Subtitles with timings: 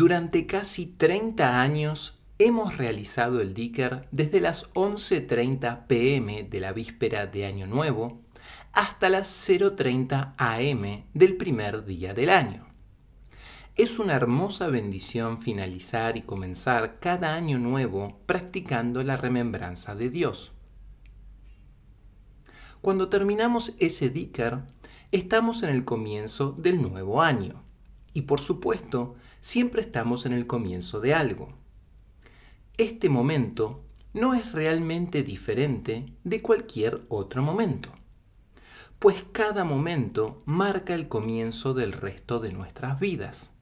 [0.00, 7.26] Durante casi 30 años hemos realizado el Dicker desde las 11.30 pm de la víspera
[7.26, 8.22] de Año Nuevo
[8.72, 12.66] hasta las 0.30 am del primer día del año.
[13.76, 20.52] Es una hermosa bendición finalizar y comenzar cada año nuevo practicando la remembranza de Dios.
[22.80, 24.60] Cuando terminamos ese Dicker,
[25.12, 27.64] estamos en el comienzo del nuevo año.
[28.12, 31.52] Y por supuesto, siempre estamos en el comienzo de algo.
[32.76, 33.82] Este momento
[34.12, 37.90] no es realmente diferente de cualquier otro momento,
[38.98, 43.52] pues cada momento marca el comienzo del resto de nuestras vidas.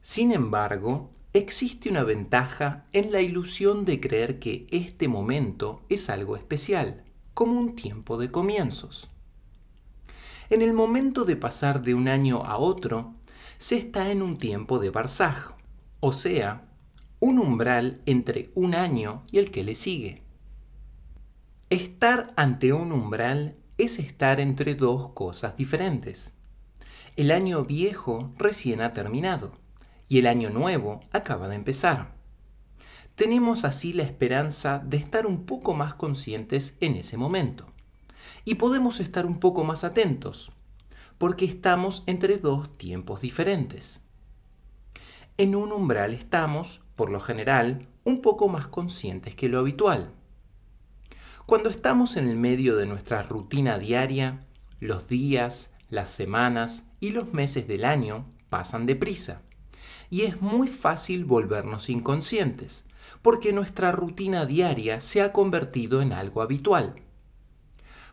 [0.00, 6.36] Sin embargo, existe una ventaja en la ilusión de creer que este momento es algo
[6.36, 9.08] especial, como un tiempo de comienzos.
[10.50, 13.14] En el momento de pasar de un año a otro,
[13.64, 15.54] se está en un tiempo de Barzaj,
[16.00, 16.68] o sea,
[17.18, 20.22] un umbral entre un año y el que le sigue.
[21.70, 26.34] Estar ante un umbral es estar entre dos cosas diferentes.
[27.16, 29.54] El año viejo recién ha terminado
[30.08, 32.18] y el año nuevo acaba de empezar.
[33.14, 37.72] Tenemos así la esperanza de estar un poco más conscientes en ese momento
[38.44, 40.52] y podemos estar un poco más atentos
[41.18, 44.02] porque estamos entre dos tiempos diferentes.
[45.36, 50.12] En un umbral estamos, por lo general, un poco más conscientes que lo habitual.
[51.46, 54.44] Cuando estamos en el medio de nuestra rutina diaria,
[54.80, 59.42] los días, las semanas y los meses del año pasan deprisa.
[60.10, 62.86] Y es muy fácil volvernos inconscientes,
[63.22, 67.03] porque nuestra rutina diaria se ha convertido en algo habitual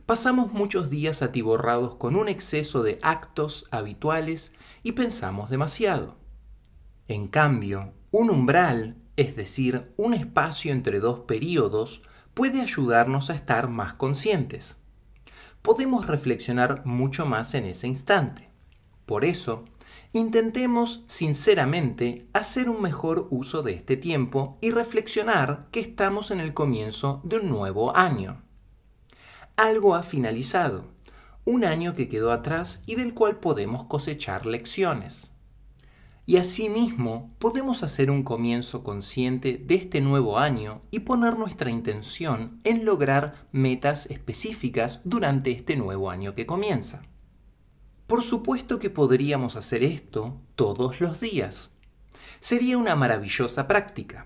[0.05, 4.53] pasamos muchos días atiborrados con un exceso de actos habituales
[4.83, 6.17] y pensamos demasiado.
[7.07, 12.03] En cambio, un umbral, es decir, un espacio entre dos períodos,
[12.33, 14.81] puede ayudarnos a estar más conscientes.
[15.61, 18.49] Podemos reflexionar mucho más en ese instante.
[19.05, 19.65] Por eso,
[20.13, 26.53] intentemos sinceramente hacer un mejor uso de este tiempo y reflexionar que estamos en el
[26.53, 28.41] comienzo de un nuevo año
[29.61, 30.85] algo ha finalizado,
[31.45, 35.33] un año que quedó atrás y del cual podemos cosechar lecciones.
[36.25, 42.59] Y asimismo podemos hacer un comienzo consciente de este nuevo año y poner nuestra intención
[42.63, 47.03] en lograr metas específicas durante este nuevo año que comienza.
[48.07, 51.69] Por supuesto que podríamos hacer esto todos los días.
[52.39, 54.25] Sería una maravillosa práctica,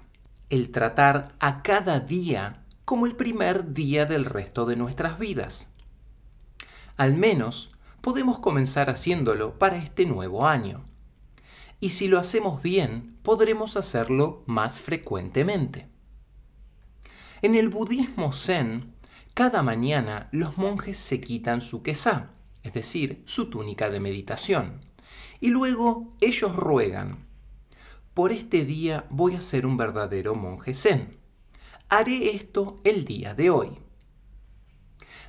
[0.49, 5.69] el tratar a cada día como el primer día del resto de nuestras vidas.
[6.97, 10.85] Al menos podemos comenzar haciéndolo para este nuevo año.
[11.79, 15.89] Y si lo hacemos bien, podremos hacerlo más frecuentemente.
[17.41, 18.93] En el budismo zen,
[19.33, 22.31] cada mañana los monjes se quitan su quesá,
[22.63, 24.81] es decir, su túnica de meditación,
[25.41, 27.25] y luego ellos ruegan,
[28.13, 31.24] por este día voy a ser un verdadero monje zen
[31.89, 33.79] haré esto el día de hoy.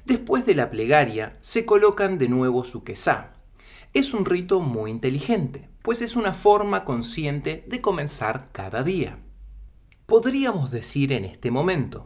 [0.04, 3.34] Después de la plegaria, se colocan de nuevo su quesá.
[3.92, 9.18] Es un rito muy inteligente, pues es una forma consciente de comenzar cada día.
[10.06, 12.04] Podríamos decir en este momento,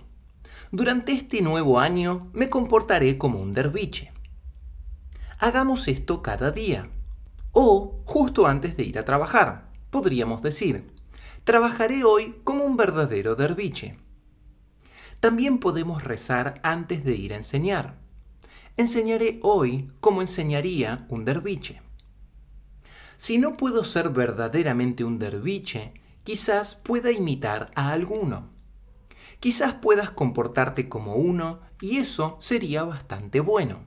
[0.72, 4.12] durante este nuevo año me comportaré como un derviche.
[5.38, 6.90] Hagamos esto cada día.
[7.52, 10.92] O justo antes de ir a trabajar, podríamos decir,
[11.44, 13.98] trabajaré hoy como un verdadero derviche.
[15.20, 17.98] También podemos rezar antes de ir a enseñar.
[18.78, 21.82] Enseñaré hoy como enseñaría un derviche.
[23.18, 25.92] Si no puedo ser verdaderamente un derviche,
[26.22, 28.48] quizás pueda imitar a alguno.
[29.40, 33.84] Quizás puedas comportarte como uno y eso sería bastante bueno.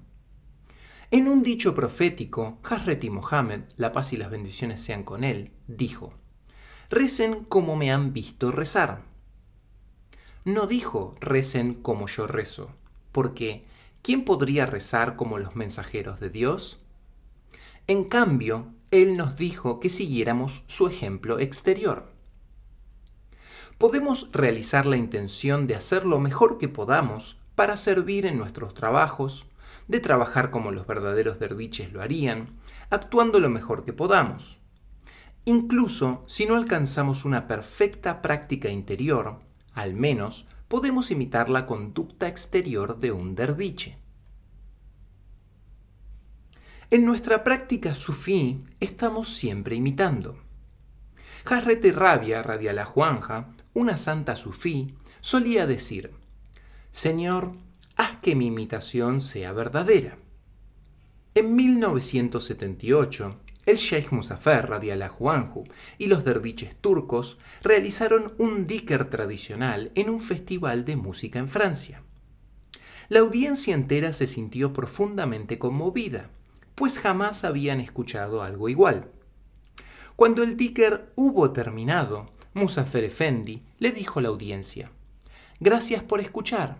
[1.10, 6.14] En un dicho profético, Hazreti Mohammed, la paz y las bendiciones sean con él, dijo,
[6.92, 9.13] Recen como me han visto rezar
[10.46, 12.72] no dijo recen como yo rezo,
[13.12, 13.66] porque
[14.02, 16.80] ¿quién podría rezar como los mensajeros de Dios?
[17.88, 22.12] En cambio, Él nos dijo que siguiéramos su ejemplo exterior.
[23.78, 29.46] Podemos realizar la intención de hacer lo mejor que podamos para servir en nuestros trabajos,
[29.88, 34.60] de trabajar como los verdaderos derviches lo harían, actuando lo mejor que podamos.
[35.46, 39.42] Incluso si no alcanzamos una perfecta práctica interior,
[39.74, 43.98] al menos podemos imitar la conducta exterior de un derviche.
[46.90, 50.38] En nuestra práctica sufí estamos siempre imitando.
[51.46, 56.12] Jarrete Rabia, Radiala Juanja, una santa sufí, solía decir,
[56.92, 57.54] Señor,
[57.96, 60.18] haz que mi imitación sea verdadera.
[61.36, 65.64] En 1978, el Sheikh Musafer Radiallah Juanju
[65.98, 72.04] y los derviches turcos realizaron un diker tradicional en un festival de música en Francia.
[73.10, 76.30] La audiencia entera se sintió profundamente conmovida,
[76.76, 79.12] pues jamás habían escuchado algo igual.
[80.16, 84.92] Cuando el diker hubo terminado, Musafer Effendi le dijo a la audiencia,
[85.60, 86.78] Gracias por escuchar.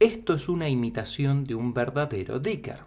[0.00, 2.80] Esto es una imitación de un verdadero dicker.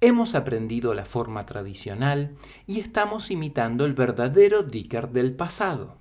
[0.00, 2.36] Hemos aprendido la forma tradicional
[2.68, 5.98] y estamos imitando el verdadero dicker del pasado.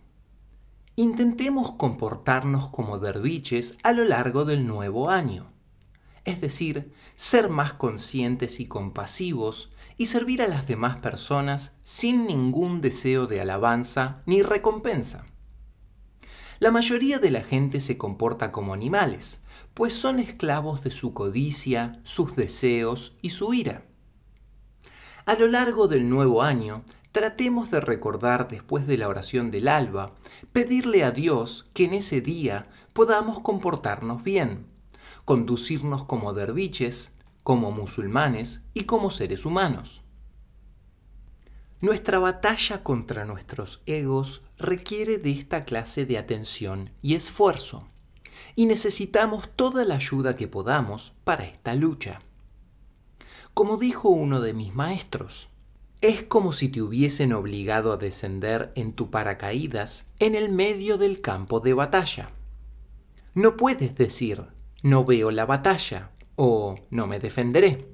[0.95, 5.51] Intentemos comportarnos como derviches a lo largo del nuevo año,
[6.25, 12.81] es decir, ser más conscientes y compasivos y servir a las demás personas sin ningún
[12.81, 15.25] deseo de alabanza ni recompensa.
[16.59, 19.41] La mayoría de la gente se comporta como animales,
[19.75, 23.85] pues son esclavos de su codicia, sus deseos y su ira.
[25.27, 30.15] A lo largo del nuevo año, tratemos de recordar después de la oración del alba,
[30.51, 34.65] pedirle a Dios que en ese día podamos comportarnos bien,
[35.25, 37.13] conducirnos como derviches,
[37.43, 40.06] como musulmanes y como seres humanos.
[41.79, 47.87] Nuestra batalla contra nuestros egos requiere de esta clase de atención y esfuerzo,
[48.55, 52.19] y necesitamos toda la ayuda que podamos para esta lucha.
[53.53, 55.49] Como dijo uno de mis maestros,
[56.01, 61.21] es como si te hubiesen obligado a descender en tu paracaídas en el medio del
[61.21, 62.31] campo de batalla.
[63.35, 64.45] No puedes decir,
[64.81, 67.87] no veo la batalla o no me defenderé.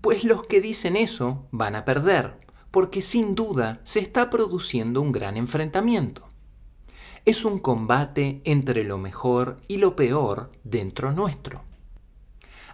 [0.00, 2.41] Pues los que dicen eso van a perder,
[2.72, 6.28] porque sin duda se está produciendo un gran enfrentamiento.
[7.24, 11.62] Es un combate entre lo mejor y lo peor dentro nuestro.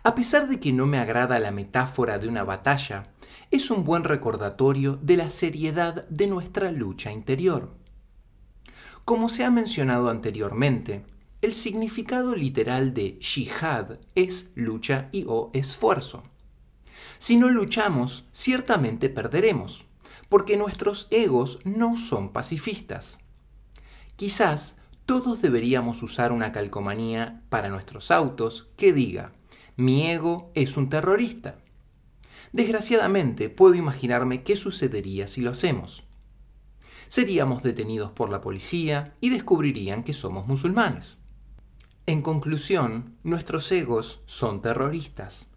[0.05, 3.13] A pesar de que no me agrada la metáfora de una batalla,
[3.51, 7.75] es un buen recordatorio de la seriedad de nuestra lucha interior.
[9.05, 11.05] Como se ha mencionado anteriormente,
[11.43, 16.25] el significado literal de jihad es lucha y o esfuerzo.
[17.19, 19.89] Si no luchamos, ciertamente perderemos
[20.29, 23.21] porque nuestros egos no son pacifistas.
[24.17, 24.77] Quizás
[25.07, 29.33] todos deberíamos usar una calcomanía para nuestros autos que diga,
[29.77, 31.59] mi ego es un terrorista.
[32.53, 36.05] Desgraciadamente puedo imaginarme qué sucedería si lo hacemos.
[37.07, 41.21] Seríamos detenidos por la policía y descubrirían que somos musulmanes.
[42.07, 45.51] En conclusión, nuestros egos son terroristas.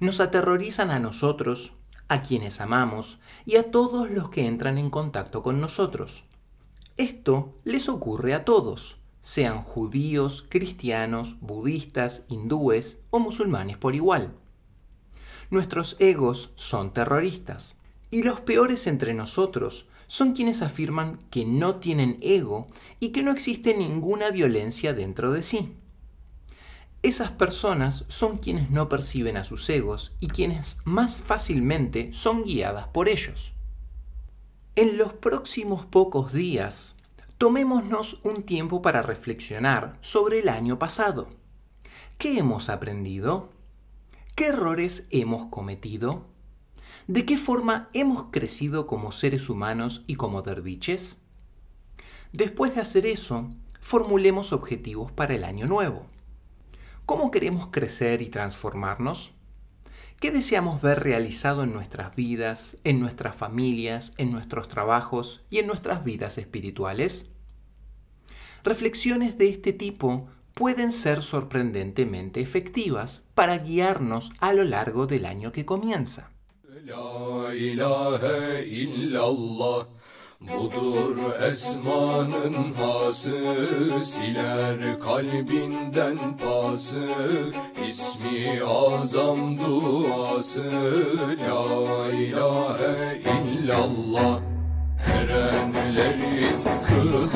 [0.00, 1.72] Nos aterrorizan a nosotros
[2.08, 6.24] a quienes amamos y a todos los que entran en contacto con nosotros.
[6.96, 14.34] Esto les ocurre a todos, sean judíos, cristianos, budistas, hindúes o musulmanes por igual.
[15.50, 17.76] Nuestros egos son terroristas,
[18.10, 22.68] y los peores entre nosotros son quienes afirman que no tienen ego
[23.00, 25.74] y que no existe ninguna violencia dentro de sí.
[27.02, 32.88] Esas personas son quienes no perciben a sus egos y quienes más fácilmente son guiadas
[32.88, 33.52] por ellos.
[34.74, 36.96] En los próximos pocos días,
[37.38, 41.28] tomémonos un tiempo para reflexionar sobre el año pasado.
[42.18, 43.50] ¿Qué hemos aprendido?
[44.34, 46.26] ¿Qué errores hemos cometido?
[47.06, 51.16] ¿De qué forma hemos crecido como seres humanos y como derviches?
[52.32, 53.50] Después de hacer eso,
[53.80, 56.06] formulemos objetivos para el año nuevo.
[57.06, 59.30] ¿Cómo queremos crecer y transformarnos?
[60.18, 65.68] ¿Qué deseamos ver realizado en nuestras vidas, en nuestras familias, en nuestros trabajos y en
[65.68, 67.26] nuestras vidas espirituales?
[68.64, 75.52] Reflexiones de este tipo pueden ser sorprendentemente efectivas para guiarnos a lo largo del año
[75.52, 76.32] que comienza.
[80.54, 81.16] Budur
[81.50, 83.38] esmanın hası
[84.04, 87.08] Siler kalbinden pası.
[87.88, 90.72] İsmi azam duası
[91.38, 94.40] La ilahe illallah.
[95.06, 97.30] Erenlerin kılı